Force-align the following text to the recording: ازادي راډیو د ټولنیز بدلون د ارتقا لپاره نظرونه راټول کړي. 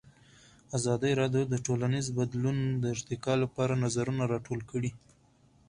ازادي 0.77 1.11
راډیو 1.21 1.43
د 1.49 1.55
ټولنیز 1.65 2.05
بدلون 2.19 2.57
د 2.81 2.83
ارتقا 2.95 3.33
لپاره 3.43 3.79
نظرونه 3.85 4.23
راټول 4.33 4.59
کړي. 4.71 4.91